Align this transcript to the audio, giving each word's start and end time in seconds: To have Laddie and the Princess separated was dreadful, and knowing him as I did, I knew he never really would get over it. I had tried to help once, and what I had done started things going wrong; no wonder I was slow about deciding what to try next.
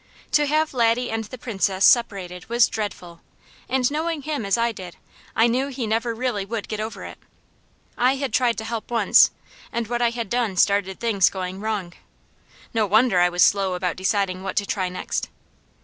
To 0.31 0.47
have 0.47 0.73
Laddie 0.73 1.11
and 1.11 1.25
the 1.25 1.37
Princess 1.37 1.85
separated 1.85 2.49
was 2.49 2.67
dreadful, 2.67 3.21
and 3.69 3.91
knowing 3.91 4.23
him 4.23 4.47
as 4.47 4.57
I 4.57 4.71
did, 4.71 4.97
I 5.35 5.45
knew 5.45 5.67
he 5.67 5.85
never 5.85 6.15
really 6.15 6.43
would 6.43 6.67
get 6.67 6.79
over 6.79 7.05
it. 7.05 7.19
I 7.99 8.15
had 8.15 8.33
tried 8.33 8.57
to 8.57 8.63
help 8.65 8.89
once, 8.89 9.29
and 9.71 9.85
what 9.87 10.01
I 10.01 10.09
had 10.09 10.27
done 10.31 10.57
started 10.57 10.99
things 10.99 11.29
going 11.29 11.59
wrong; 11.59 11.93
no 12.73 12.87
wonder 12.87 13.19
I 13.19 13.29
was 13.29 13.43
slow 13.43 13.75
about 13.75 13.95
deciding 13.95 14.41
what 14.41 14.55
to 14.55 14.65
try 14.65 14.89
next. 14.89 15.29